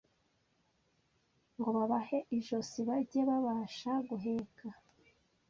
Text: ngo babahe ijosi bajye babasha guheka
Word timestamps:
ngo 1.57 1.69
babahe 1.77 2.17
ijosi 2.37 2.79
bajye 2.87 3.21
babasha 3.29 3.91
guheka 4.07 4.67